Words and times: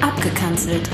Abgekanzelt. 0.00 0.88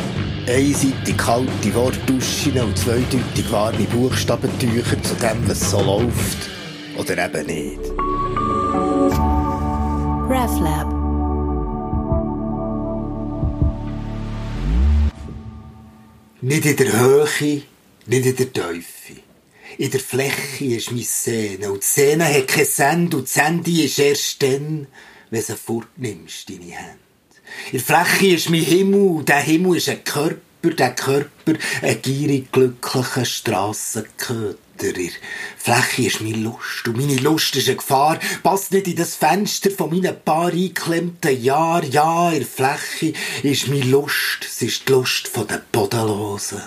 Einseitig 0.49 1.17
kalte 1.17 1.75
Wortduschen 1.75 2.59
und 2.61 2.79
zweideutig 2.79 3.51
warme 3.51 3.85
Buchstabentücher 3.85 5.03
zu 5.03 5.15
dem, 5.17 5.49
was 5.49 5.71
so 5.71 5.81
läuft. 5.81 6.51
Oder 6.97 7.27
eben 7.27 7.47
nicht. 7.47 7.81
RefLab. 10.29 11.07
Nicht 16.43 16.67
in 16.67 16.77
der 16.77 17.01
Höhe, 17.01 17.63
nicht 18.07 18.27
in 18.27 18.37
der 18.37 18.53
Tiefe. 18.53 19.21
In 19.79 19.91
der 19.91 20.01
Fläche 20.01 20.65
ist 20.65 20.93
meine 20.93 21.03
Sehne. 21.03 21.73
Und 21.73 21.83
die 21.83 21.87
Sehne 21.87 22.25
hat 22.25 22.49
kein 22.49 22.65
Send. 22.65 23.15
Und 23.15 23.27
die 23.27 23.33
Sende 23.33 23.83
ist 23.83 23.99
erst 23.99 24.43
dann, 24.43 24.87
wenn 25.31 25.45
du 25.47 25.57
fortnimmst, 25.57 26.49
deine 26.49 26.73
Hände. 26.73 27.07
In 27.73 27.79
der 27.79 27.81
Fläche 27.81 28.35
ist 28.35 28.51
mein 28.51 28.61
Himmel. 28.63 29.25
Der 29.25 29.41
Himmel 29.41 29.77
ist 29.77 29.89
ein 29.89 30.05
Körper. 30.05 30.41
Der 30.65 30.95
Körper 30.95 31.53
ein 31.83 32.03
gierig 32.03 32.51
glücklicher 32.51 33.25
Strassenköter. 33.25 34.59
In 34.79 34.95
der 34.95 35.11
Fläche 35.57 36.07
ist 36.09 36.21
meine 36.21 36.39
Lust. 36.39 36.87
Und 36.87 36.97
meine 36.97 37.17
Lust 37.17 37.55
ist 37.57 37.69
eine 37.69 37.77
Gefahr. 37.77 38.19
Passt 38.43 38.73
nicht 38.73 38.89
in 38.89 38.97
das 38.97 39.15
Fenster 39.15 39.71
von 39.71 39.91
meinen 39.91 40.21
paar 40.25 40.49
eingeklemmten 40.49 41.41
Jahren. 41.41 41.91
Ja, 41.91 42.31
in 42.31 42.41
der 42.41 42.47
Fläche 42.49 43.13
ist 43.43 43.69
meine 43.69 43.85
Lust. 43.85 44.45
Es 44.45 44.61
ist 44.61 44.89
die 44.89 44.93
Lust 44.93 45.31
den 45.37 45.61
Bodenlosen. 45.71 46.63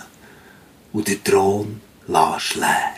Und 0.93 1.07
der 1.07 1.23
Thron 1.23 1.81
lässt 2.07 2.55
leer. 2.55 2.95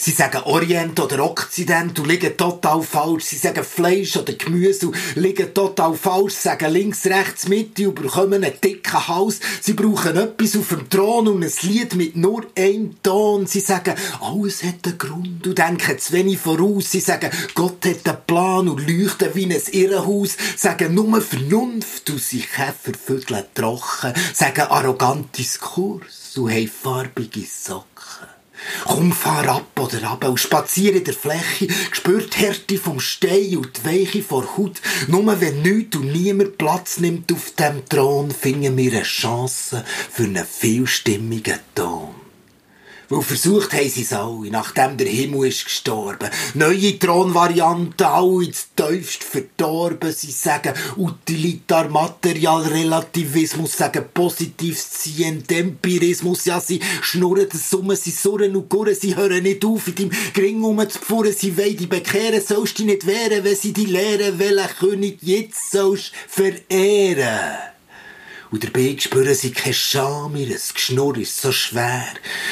Sie 0.00 0.12
sagen 0.12 0.40
Orient 0.44 0.98
oder 0.98 1.22
Okzident 1.22 1.98
und 1.98 2.08
liegen 2.08 2.34
total 2.34 2.82
falsch. 2.82 3.24
Sie 3.24 3.36
sagen 3.36 3.62
Fleisch 3.62 4.16
oder 4.16 4.32
Gemüse 4.32 4.86
und 4.86 4.96
liegen 5.14 5.52
total 5.52 5.94
falsch. 5.94 6.32
Sie 6.32 6.48
sagen 6.48 6.72
links, 6.72 7.04
rechts, 7.04 7.48
Mitte 7.48 7.86
und 7.86 8.00
bekommen 8.00 8.42
einen 8.42 8.58
dicken 8.64 9.08
Hals. 9.08 9.40
Sie 9.60 9.74
brauchen 9.74 10.16
etwas 10.16 10.56
auf 10.56 10.68
dem 10.70 10.88
Thron 10.88 11.28
und 11.28 11.44
ein 11.44 11.52
Lied 11.60 11.96
mit 11.96 12.16
nur 12.16 12.46
einem 12.56 12.96
Ton. 13.02 13.46
Sie 13.46 13.60
sagen, 13.60 13.94
alles 14.22 14.62
hat 14.62 14.86
einen 14.86 14.96
Grund 14.96 15.46
und 15.46 15.58
denken 15.58 15.98
zu 15.98 16.14
wenig 16.14 16.38
voraus. 16.38 16.90
Sie 16.90 17.00
sagen, 17.00 17.30
Gott 17.54 17.84
hat 17.84 18.08
einen 18.08 18.24
Plan 18.26 18.68
und 18.70 18.88
leuchten 18.88 19.34
wie 19.34 19.44
ein 19.44 19.62
Irrenhaus. 19.72 20.30
Sie 20.30 20.56
sagen 20.56 20.94
nur 20.94 21.20
Vernunft 21.20 22.08
und 22.08 22.22
sie 22.22 22.40
Käfervögel 22.40 23.48
trocken. 23.54 24.14
Sie 24.32 24.44
sagen 24.44 24.62
arrogant 24.62 25.36
Diskurs 25.36 26.38
und 26.38 26.50
haben 26.50 26.68
farbige 26.68 27.44
Socken. 27.44 28.39
Komm, 28.84 29.12
fahr 29.12 29.48
ab 29.48 29.78
oder 29.78 30.10
ab 30.10 30.24
und 30.24 30.38
spazier 30.38 30.94
in 30.94 31.04
der 31.04 31.14
Fläche, 31.14 31.68
spür 31.92 32.22
die 32.22 32.38
Härte 32.38 32.78
vom 32.78 33.00
Stein 33.00 33.56
und 33.56 33.78
die 33.78 33.84
Weiche 33.84 34.22
vor 34.22 34.56
Haut. 34.56 34.80
Nur 35.08 35.40
wenn 35.40 35.62
nichts 35.62 35.96
und 35.96 36.12
niemand 36.12 36.58
Platz 36.58 36.98
nimmt 36.98 37.32
auf 37.32 37.52
dem 37.58 37.88
Thron, 37.88 38.30
finden 38.30 38.76
wir 38.76 38.92
eine 38.92 39.02
Chance 39.02 39.84
für 40.10 40.24
einen 40.24 40.44
vielstimmigen 40.44 41.60
Ton. 41.74 42.09
Weil 43.10 43.22
versucht 43.22 43.72
haben 43.72 43.88
sie 43.88 44.02
es 44.02 44.12
alle, 44.12 44.52
nachdem 44.52 44.96
der 44.96 45.08
Himmel 45.08 45.48
ist 45.48 45.64
gestorben. 45.64 46.30
Neue 46.54 46.96
Thronvarianten, 46.96 48.06
alle 48.06 48.44
ins 48.44 48.68
tiefst 48.76 49.24
verdorben. 49.24 50.12
Sie 50.12 50.30
sagen 50.30 50.74
Utilitar, 50.96 51.88
Material, 51.88 52.62
Relativismus, 52.62 53.76
sagen 53.76 54.04
positives 54.14 54.90
Ziehen, 54.92 55.42
Empirismus. 55.48 56.44
Ja, 56.44 56.60
sie 56.60 56.78
schnurren 57.02 57.48
das 57.50 57.68
Summen, 57.68 57.96
sie 57.96 58.12
surren 58.12 58.54
und 58.54 58.68
gurren, 58.68 58.94
sie 58.94 59.16
hören 59.16 59.42
nicht 59.42 59.64
auf, 59.64 59.88
in 59.88 59.96
deinem 59.96 60.10
Gring 60.32 60.62
rumzupfuhren. 60.62 61.32
Sie 61.32 61.58
wollen 61.58 61.76
dich 61.76 61.88
bekehren, 61.88 62.40
sollst 62.40 62.78
dich 62.78 62.86
nicht 62.86 63.08
wehren, 63.08 63.42
wenn 63.42 63.56
sie 63.56 63.72
dich 63.72 63.88
lehren, 63.88 64.38
welchen 64.38 64.76
König 64.78 65.18
jetzt 65.20 65.72
sollst 65.72 66.12
verehren. 66.28 67.69
Und 68.50 68.64
dabei 68.64 68.96
spüren 68.98 69.34
sie 69.34 69.52
keine 69.52 69.74
Scham, 69.74 70.34
ihr 70.34 70.48
Geschnurr 70.48 71.18
ist 71.18 71.40
so 71.40 71.52
schwer. 71.52 72.06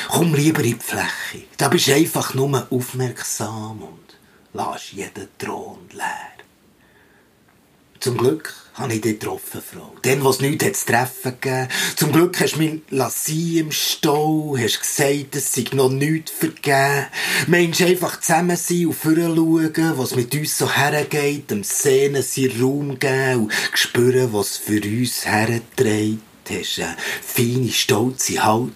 Komm 0.08 0.34
lieber 0.34 0.62
in 0.62 0.78
die 0.78 0.84
Fläche. 0.84 1.46
Da 1.56 1.68
bist 1.68 1.88
du 1.88 1.94
einfach 1.94 2.34
nur 2.34 2.66
aufmerksam 2.70 3.82
und 3.82 4.16
lass 4.52 4.92
jeden 4.92 5.28
Thron 5.38 5.88
leer. 5.92 6.37
Zum 8.00 8.16
Glück 8.16 8.54
habe 8.74 8.94
ich 8.94 9.00
dich 9.00 9.18
getroffen, 9.18 9.60
Frau. 9.60 9.92
Dann, 10.02 10.24
was 10.24 10.40
nichts 10.40 10.80
zu 10.80 10.86
treffen 10.86 11.32
gegeben. 11.40 11.68
Zum 11.96 12.12
Glück 12.12 12.38
hast 12.40 12.54
du 12.54 12.58
mich 12.60 12.80
lassen 12.90 13.56
im 13.56 13.72
Stau, 13.72 14.56
hast 14.56 14.80
gesagt, 14.80 15.34
es 15.34 15.52
sei 15.52 15.64
noch 15.72 15.90
nichts 15.90 16.30
vergeben. 16.30 17.06
Mensch, 17.48 17.80
einfach 17.80 18.20
zusammen 18.20 18.56
sein 18.56 18.86
und 18.86 18.96
schauen, 19.02 19.98
was 19.98 20.14
mit 20.14 20.32
uns 20.32 20.58
so 20.58 20.70
hergeht, 20.72 21.50
dem 21.50 21.64
Szenen 21.64 22.22
seinen 22.22 22.62
Raum 22.62 22.98
geben 23.00 23.44
und 23.44 23.52
spüren, 23.74 24.32
was 24.32 24.56
für 24.56 24.80
uns 24.80 25.26
herträgt. 25.26 26.20
Hast 26.48 26.78
eine 26.78 26.96
feine, 27.20 27.70
stolze 27.70 28.42
Haltung, 28.44 28.72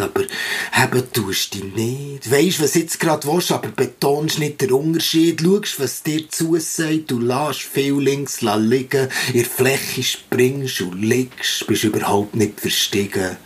aber 0.00 0.24
haben 0.72 1.12
tust 1.12 1.54
du 1.54 1.64
nicht. 1.64 2.30
Weisst, 2.30 2.62
was 2.62 2.74
jetzt 2.74 3.00
gerade 3.00 3.26
willst, 3.26 3.52
aber 3.52 3.68
betonst 3.68 4.38
nicht 4.38 4.60
den 4.60 4.72
Unterschied. 4.72 5.40
Schaust, 5.40 5.80
was 5.80 6.02
dir 6.02 6.28
zusagt 6.28 7.12
und 7.12 7.26
lässt 7.26 7.62
viel 7.62 7.94
links 7.94 8.40
liegen. 8.40 9.08
In 9.28 9.40
der 9.40 9.44
Fläche 9.44 10.02
springst 10.02 10.80
und 10.80 11.02
liegst, 11.02 11.66
bist 11.66 11.84
überhaupt 11.84 12.36
nicht 12.36 12.60
verstiegen 12.60 13.36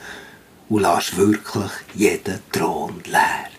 und 0.69 0.83
lässt 0.83 1.17
wirklich 1.17 1.71
jeden 1.95 2.41
Thron 2.53 3.03
leer. 3.05 3.58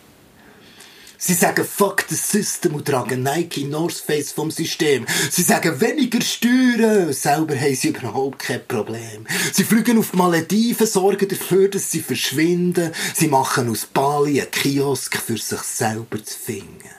Sie 1.22 1.34
sagen 1.34 1.66
Fuck 1.66 2.06
the 2.07 2.16
System 2.16 2.75
und 2.75 2.88
tragen 2.88 3.24
Nike 3.24 3.66
North 3.66 3.97
Face 3.97 4.31
vom 4.31 4.50
System. 4.52 5.06
Sie 5.30 5.41
sagen 5.41 5.81
weniger 5.81 6.22
Steuern. 6.22 7.12
Selber 7.12 7.59
haben 7.59 7.75
sie 7.75 7.90
überhaupt 7.90 8.40
kein 8.40 8.66
Problem. 8.66 9.28
Sie 9.52 9.66
fliegen 9.66 9.97
auf 9.97 10.12
die 10.12 10.18
Malediven, 10.18 10.88
sorgen 10.88 11.28
dafür, 11.28 11.68
dass 11.68 11.91
sie 11.91 12.00
verschwinden. 12.00 12.94
Sie 13.13 13.28
machen 13.28 13.69
aus 13.69 13.85
Bali 13.85 14.40
einen 14.40 14.50
Kiosk 14.50 15.18
für 15.18 15.38
sich 15.38 15.59
selber 15.59 16.24
zu 16.24 16.40
finden. 16.40 16.99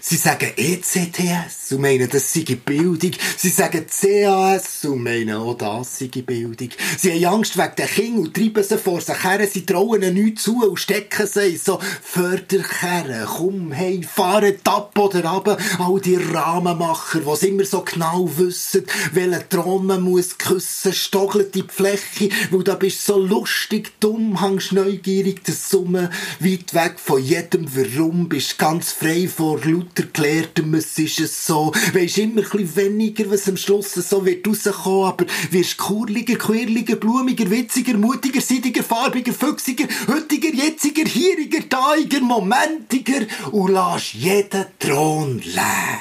Sie 0.00 0.16
sagen 0.16 0.52
ECTS 0.56 1.72
und 1.72 1.80
meinen, 1.80 2.08
das 2.08 2.32
sei 2.32 2.42
Bildung. 2.42 3.12
Sie 3.36 3.48
sagen 3.48 3.86
CAS 3.86 4.84
und 4.84 5.02
meinen, 5.02 5.36
auch 5.36 5.54
das 5.54 5.98
sei 5.98 6.06
Bildung. 6.06 6.70
Sie 6.98 7.12
haben 7.12 7.36
Angst 7.36 7.56
wegen 7.56 7.76
den 7.76 7.86
Kindern 7.86 8.24
und 8.24 8.34
treiben 8.34 8.62
sie 8.64 8.78
vor 8.78 9.00
sich 9.00 9.24
her. 9.24 9.46
Sie 9.46 9.66
trauen 9.66 10.02
ihnen 10.02 10.14
nichts 10.14 10.44
zu 10.44 10.62
und 10.62 10.78
stecken 10.78 11.26
sie 11.26 11.50
in 11.50 11.58
so 11.58 11.78
Förderkerren. 12.02 13.26
Komm, 13.26 13.72
hey, 13.72 14.02
fahren 14.02 14.56
ab 14.64 14.98
oder 14.98 15.24
ab. 15.24 15.58
All 15.78 16.00
die 16.00 16.16
Rahmenmacher, 16.16 17.20
die 17.20 17.48
immer 17.48 17.64
so 17.64 17.82
genau 17.82 18.28
wissen, 18.36 18.84
welchen 19.12 19.86
man 19.86 20.02
muss 20.02 20.38
küssen, 20.38 20.92
stoggeln 20.92 21.50
die 21.52 21.64
Fläche, 21.66 22.28
weil 22.50 22.64
da 22.64 22.74
bist 22.74 23.08
du 23.08 23.12
so 23.12 23.18
lustig, 23.18 23.92
dumm, 24.00 24.40
hängst 24.40 24.72
neugierig, 24.72 25.44
das 25.44 25.68
Summe, 25.68 26.10
weit 26.40 26.74
weg 26.74 26.94
von 26.96 27.22
jedem 27.22 27.66
Warum, 27.74 28.28
bist 28.28 28.58
ganz 28.58 28.92
frei 28.92 29.28
vor 29.52 29.70
lauter 29.70 30.04
Klärtem, 30.04 30.72
es 30.74 30.98
ist 30.98 31.20
es 31.20 31.46
so. 31.46 31.72
Weisst 31.92 32.16
immer 32.16 32.42
ein 32.42 32.76
weniger, 32.76 33.30
was 33.30 33.48
am 33.48 33.56
Schluss 33.58 33.92
so 33.92 34.24
wird 34.24 34.46
rauskommen, 34.46 35.08
aber 35.08 35.26
wirst 35.50 35.76
kurliger, 35.76 36.36
quirliger, 36.36 36.96
blumiger, 36.96 37.50
witziger, 37.50 37.98
mutiger, 37.98 38.40
seidiger, 38.40 38.82
farbiger, 38.82 39.34
füchsiger, 39.34 39.86
heutiger, 40.08 40.54
jetziger, 40.54 41.04
hieriger, 41.04 41.68
taiger, 41.68 42.20
momentiger 42.20 43.26
und 43.50 43.72
lass 43.72 44.14
jeden 44.14 44.64
Thron 44.78 45.38
leer. 45.44 46.00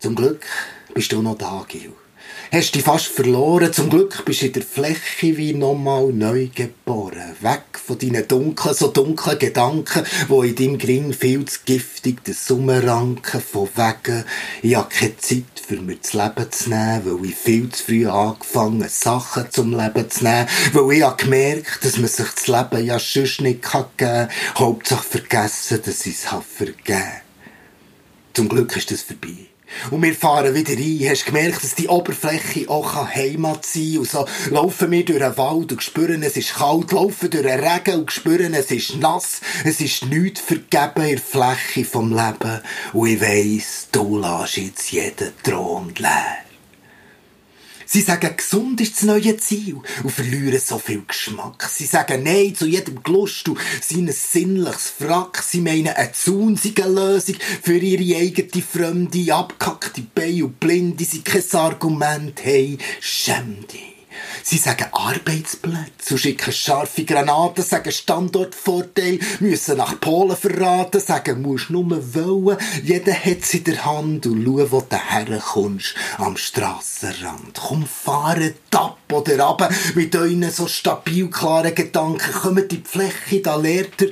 Zum 0.00 0.14
Glück 0.14 0.44
bist 0.92 1.12
du 1.12 1.22
noch 1.22 1.38
da, 1.38 1.64
Gil. 1.66 1.92
Hast 2.54 2.76
dich 2.76 2.84
fast 2.84 3.06
verloren. 3.06 3.72
Zum 3.72 3.90
Glück 3.90 4.24
bist 4.24 4.42
du 4.42 4.46
in 4.46 4.52
der 4.52 4.62
Fläche 4.62 5.36
wie 5.36 5.54
nochmal 5.54 6.12
neu 6.12 6.46
geboren. 6.54 7.34
Weg 7.40 7.62
von 7.84 7.98
deinen 7.98 8.28
dunklen, 8.28 8.74
so 8.76 8.92
dunklen 8.92 9.40
Gedanken, 9.40 10.04
wo 10.28 10.44
in 10.44 10.54
deinem 10.54 10.78
Gring 10.78 11.12
viel 11.12 11.44
zu 11.46 11.58
giftig 11.64 12.22
den 12.22 12.34
Summeranken 12.34 13.40
von 13.40 13.68
wegen. 13.74 14.24
Ich 14.62 14.76
habe 14.76 14.88
keine 14.88 15.16
Zeit 15.16 15.42
für 15.66 15.80
mir 15.80 15.96
das 15.96 16.12
Leben 16.12 16.52
zu 16.52 16.70
nehmen, 16.70 17.02
weil 17.04 17.30
ich 17.30 17.34
viel 17.34 17.70
zu 17.70 17.86
früh 17.86 18.06
angefangen 18.06 18.88
Sachen 18.88 19.50
zum 19.50 19.76
Leben 19.76 20.08
zu 20.08 20.22
nehmen, 20.22 20.46
weil 20.74 20.96
ich 20.96 21.02
habe 21.02 21.24
gemerkt, 21.24 21.84
dass 21.84 21.98
man 21.98 22.06
sich 22.06 22.28
das 22.28 22.46
Leben 22.46 22.86
ja 22.86 23.00
sonst 23.00 23.40
nicht 23.40 23.68
geben 23.68 23.84
kann. 23.96 24.28
Hauptsache 24.56 25.02
vergessen, 25.02 25.80
dass 25.84 26.06
ich 26.06 26.14
es 26.14 26.28
vergeben. 26.56 27.20
Zum 28.32 28.48
Glück 28.48 28.76
ist 28.76 28.92
das 28.92 29.02
vorbei. 29.02 29.48
Und 29.90 30.02
wir 30.02 30.14
fahren 30.14 30.54
wieder 30.54 30.74
rein. 30.74 31.10
Hast 31.10 31.26
gemerkt, 31.26 31.62
dass 31.62 31.74
die 31.74 31.88
Oberfläche 31.88 32.68
auch 32.68 32.94
Heimat 32.94 33.64
sein 33.64 33.92
kann? 33.92 33.98
Und 33.98 34.10
so 34.10 34.26
laufen 34.50 34.90
wir 34.90 35.04
durch 35.04 35.18
den 35.18 35.36
Wald 35.36 35.72
und 35.72 35.82
spüren, 35.82 36.22
es 36.22 36.36
ist 36.36 36.54
kalt. 36.54 36.92
Laufen 36.92 37.30
durch 37.30 37.44
den 37.44 37.60
Regen 37.60 38.00
und 38.00 38.12
spüren, 38.12 38.54
es 38.54 38.70
ist 38.70 38.96
nass. 38.96 39.40
Es 39.64 39.80
ist 39.80 40.06
nichts 40.06 40.40
vergeben 40.40 41.06
in 41.06 41.16
der 41.16 41.18
Fläche 41.18 41.84
vom 41.84 42.10
Leben. 42.10 42.60
Und 42.92 43.08
ich 43.08 43.20
weiss, 43.20 43.88
du 43.92 44.18
lässt 44.18 44.56
jetzt 44.56 44.92
jeden 44.92 45.32
Thron 45.42 45.92
leer. 45.96 46.43
Sie 47.94 48.00
sagen, 48.00 48.36
gesund 48.36 48.80
ist 48.80 48.96
das 48.96 49.02
neue 49.04 49.36
Ziel 49.36 49.76
und 50.02 50.10
verlieren 50.10 50.58
so 50.58 50.80
viel 50.80 51.04
Geschmack. 51.06 51.70
Sie 51.72 51.86
sagen 51.86 52.24
Nein 52.24 52.52
zu 52.52 52.66
jedem 52.66 53.00
Gelust 53.04 53.48
und 53.48 53.60
sind 53.80 54.08
ein 54.08 54.12
sinnliches 54.12 54.94
Frack. 54.98 55.40
Sie 55.40 55.60
meinen 55.60 55.94
eine 55.94 56.10
zaunzige 56.10 56.88
Lösung 56.88 57.36
für 57.62 57.76
ihre 57.76 58.18
eigene 58.18 58.64
fremde, 58.64 59.32
abkackte 59.32 60.02
Beine 60.12 60.46
und 60.46 60.58
Blinde 60.58 61.04
sie 61.04 61.20
kein 61.20 61.44
Argument 61.52 62.44
haben. 62.44 62.78
Schäm 62.98 63.64
dich. 63.68 64.03
Sie 64.46 64.58
sagen 64.58 64.88
Arbeitsplätze 64.92 66.12
und 66.12 66.18
schicken 66.18 66.52
scharfe 66.52 67.06
Granaten, 67.06 67.64
sagen 67.64 67.90
Standortvorteil, 67.90 69.18
müssen 69.40 69.78
nach 69.78 69.98
Polen 69.98 70.36
verraten, 70.36 71.00
sagen, 71.00 71.40
musst 71.40 71.70
nur 71.70 71.88
wollen. 72.14 72.58
Jeder 72.82 73.14
hat's 73.14 73.54
in 73.54 73.64
der 73.64 73.82
Hand 73.86 74.26
und 74.26 74.44
schau, 74.44 74.70
wo 74.70 74.80
du 74.82 74.96
herkommst. 74.96 75.94
Am 76.18 76.36
Strassenrand. 76.36 77.58
Komm, 77.58 77.86
fahret 77.86 78.56
ab 78.74 78.98
oder 79.10 79.46
ab. 79.46 79.72
Mit 79.94 80.14
euren 80.14 80.50
so 80.50 80.66
stabil 80.66 81.30
klaren 81.30 81.74
Gedanken 81.74 82.32
kommt 82.34 82.70
die 82.70 82.82
Fläche, 82.84 83.40
da 83.40 83.56
lehrt 83.56 84.02
er, 84.02 84.08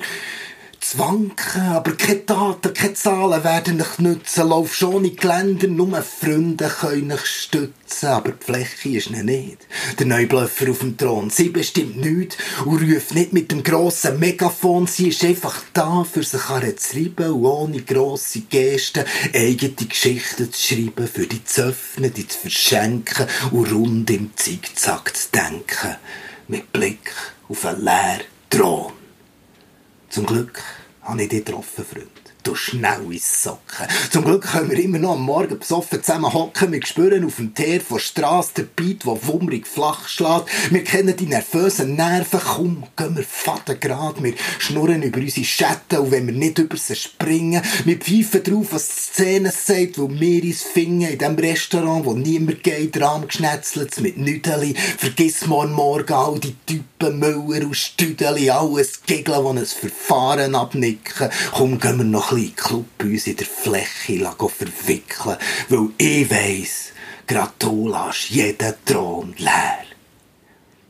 zu 0.83 0.99
wanken, 0.99 1.63
aber 1.63 1.93
keine 1.93 2.21
Daten, 2.21 2.75
keine 2.75 2.95
Zahlen 2.95 3.45
werden 3.45 3.79
dich 3.79 3.99
nützen. 3.99 4.49
Lauf 4.49 4.75
schon 4.75 5.05
in 5.05 5.17
die 5.17 5.27
Länder, 5.27 5.69
nur 5.69 6.03
Freunde 6.03 6.69
können 6.69 7.11
dich 7.11 7.25
stützen, 7.25 8.09
aber 8.09 8.33
die 8.33 8.45
Fläche 8.45 8.89
ist 8.89 9.11
nicht. 9.11 9.25
nicht. 9.25 9.59
Der 9.99 10.07
Neublöffer 10.07 10.71
auf 10.71 10.81
dem 10.81 10.97
Thron, 10.97 11.31
sie 11.31 11.51
bestimmt 11.51 11.99
nichts 11.99 12.37
und 12.65 12.83
ruft 12.83 13.15
nicht 13.15 13.33
mit 13.33 13.53
dem 13.53 13.63
grossen 13.63 14.19
Megafon, 14.19 14.89
sie 14.89 15.09
ist 15.09 15.25
einfach 15.25 15.63
da, 15.73 16.05
für 16.05 16.25
sich 16.25 16.41
zu 16.41 16.99
und 17.17 17.45
ohne 17.47 17.83
grosse 17.83 18.41
Gesten 18.41 19.05
eigene 19.33 19.75
Geschichten 19.75 20.53
zu 20.53 20.61
schreiben, 20.61 21.07
für 21.07 21.27
die 21.27 21.45
zu 21.45 21.67
öffnen, 21.67 22.13
die 22.13 22.27
zu 22.27 22.39
verschenken 22.41 23.29
und 23.53 23.73
rund 23.73 24.11
im 24.11 24.33
Zickzack 24.35 25.17
zu 25.17 25.29
denken. 25.33 25.97
Mit 26.49 26.73
Blick 26.73 27.13
auf 27.49 27.65
einen 27.65 27.85
leeren 27.85 28.23
Thron. 28.51 29.02
Zum 30.13 30.27
Glück 30.27 30.63
habe 31.01 31.23
ich 31.23 31.31
dich 31.31 31.43
getroffen, 31.43 31.87
Freund. 31.87 32.22
Du 32.43 32.57
schnell 32.57 33.13
ins 33.13 33.45
Socken. 33.45 33.87
Zum 34.11 34.25
Glück 34.25 34.43
können 34.43 34.69
wir 34.69 34.79
immer 34.79 34.99
noch 34.99 35.13
am 35.13 35.23
Morgen 35.23 35.61
besoffen 35.61 36.03
zusammen 36.03 36.33
hocken. 36.33 36.73
Wir 36.73 36.85
spüren 36.85 37.25
auf 37.25 37.37
dem 37.37 37.55
Teer 37.55 37.81
von 37.81 38.01
Strasse 38.01 38.55
den 38.57 38.69
Beat, 38.75 39.05
der 39.05 39.29
wummrig 39.29 39.65
flach 39.65 40.09
schlägt. 40.09 40.47
Wir 40.71 40.83
kennen 40.83 41.15
die 41.17 41.27
nervösen 41.27 41.95
Nerven. 41.95 42.41
Komm, 42.45 42.83
gehen 42.97 43.17
wir 43.17 43.23
faden 43.23 43.79
grad. 43.79 44.23
Wir 44.25 44.35
schnurren 44.59 45.03
über 45.03 45.21
unsere 45.21 45.47
Schatten 45.47 45.99
und 45.99 46.11
wenn 46.11 46.27
wir 46.27 46.35
nicht 46.35 46.59
über 46.59 46.77
sie 46.77 46.97
springen. 46.97 47.63
Wir 47.85 47.99
pfeifen 47.99 48.43
drauf, 48.43 48.67
was 48.73 48.89
die 48.89 49.01
Szene 49.01 49.53
sagt, 49.53 49.99
wo 49.99 50.11
wir 50.11 50.43
uns 50.43 50.63
finden. 50.63 51.03
In 51.03 51.19
dem 51.19 51.37
Restaurant, 51.37 52.05
wo 52.05 52.15
niemand 52.15 52.65
geht, 52.65 53.01
rahmgeschnetzelt 53.01 54.01
mit 54.01 54.19
Nüdeli. 54.19 54.75
Vergiss 54.75 55.47
morgen 55.47 55.73
morgen 55.73 56.13
all 56.13 56.41
die 56.41 56.57
Typen, 56.67 57.21
Müller 57.21 57.67
und 57.67 57.77
Stüdeli, 57.77 58.51
alles 58.51 59.03
Gegeln, 59.07 59.55
die 59.55 59.61
ein 59.61 59.67
Verfahren 59.67 60.57
abnicken. 60.57 61.31
Komm, 61.53 61.79
gehen 61.79 61.99
wir 61.99 62.05
noch 62.05 62.32
bisschen 62.35 62.57
Club 62.57 62.87
bei 62.99 63.07
uns 63.07 63.27
in 63.27 63.37
der 63.37 63.47
Fläche 63.47 64.33
verwickeln, 64.39 65.37
weil 65.69 65.89
ich 65.99 66.31
weiss, 66.31 66.93
grad 67.27 67.55
du 67.59 67.89
lässt 67.89 68.31
jeden 68.31 68.75
Thron 68.85 69.35
leer. 69.39 69.85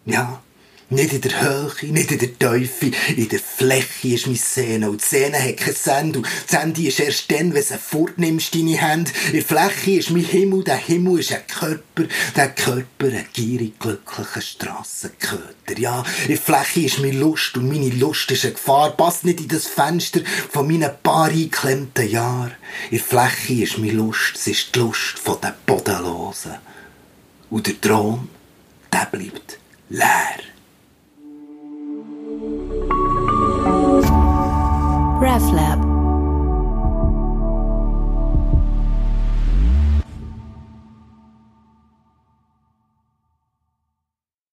Ja, 0.05 0.43
nicht 0.93 1.13
in 1.13 1.21
der 1.23 1.41
Höhe, 1.41 1.93
nicht 1.93 2.13
in 2.13 2.19
der 2.19 2.39
Teufel, 2.39 2.93
in 3.17 3.29
der 3.29 3.41
Fläche 3.41 4.09
ist 4.09 4.27
meine 4.27 4.39
Sehne. 4.39 4.91
Und 4.91 5.03
die 5.03 5.07
Sehne 5.07 5.43
hat 5.43 5.57
kein 5.57 5.75
Send. 5.75 6.17
Und 6.17 6.27
das 6.47 6.63
Ende 6.63 6.83
ist 6.83 7.01
erst 7.01 7.31
dann, 7.31 7.55
wenn 7.55 7.65
du 7.65 7.79
fortnimmst, 7.79 8.55
deine 8.55 8.77
Hände. 8.77 9.11
In 9.29 9.33
der 9.33 9.45
Fläche 9.45 9.99
ist 9.99 10.11
mein 10.11 10.25
Himmel, 10.25 10.65
der 10.65 10.77
Himmel 10.77 11.21
ist 11.21 11.33
ein 11.33 11.47
Körper, 11.47 12.05
der 12.37 12.51
Körper 12.51 13.07
ein 13.07 13.27
gierig 13.33 13.79
glücklicher 13.79 14.41
Strassenköter. 14.41 15.79
Ja, 15.79 16.05
in 16.23 16.29
der 16.29 16.39
Fläche 16.39 16.83
ist 16.83 16.99
meine 16.99 17.19
Lust 17.19 17.57
und 17.57 17.69
meine 17.69 17.91
Lust 17.91 18.31
ist 18.31 18.45
eine 18.45 18.55
Gefahr. 18.55 18.91
Passt 18.91 19.25
nicht 19.25 19.41
in 19.41 19.49
das 19.49 19.67
Fenster 19.67 20.21
von 20.51 20.67
meinen 20.67 20.91
paar 21.03 21.29
eingeklemmten 21.29 22.09
Jahren. 22.09 22.53
In 22.91 22.99
der 22.99 23.07
Fläche 23.07 23.63
ist 23.63 23.79
meine 23.79 23.93
Lust, 23.93 24.37
es 24.37 24.47
ist 24.47 24.75
die 24.75 24.81
Lust 24.81 25.19
von 25.19 25.41
den 25.41 25.53
Bodenlosen. 25.67 26.57
Und 27.51 27.67
der 27.67 27.81
Thron, 27.81 28.29
der 28.93 29.07
bleibt 29.11 29.59
leer. 29.89 30.52